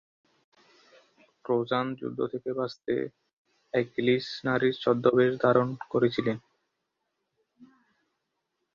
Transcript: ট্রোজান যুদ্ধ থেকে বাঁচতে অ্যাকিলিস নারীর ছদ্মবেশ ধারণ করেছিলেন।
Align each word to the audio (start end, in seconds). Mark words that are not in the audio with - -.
ট্রোজান 1.45 1.85
যুদ্ধ 1.99 2.19
থেকে 2.33 2.49
বাঁচতে 2.53 2.93
অ্যাকিলিস 3.73 4.25
নারীর 4.45 4.75
ছদ্মবেশ 4.83 5.31
ধারণ 5.41 5.67
করেছিলেন। 5.89 6.37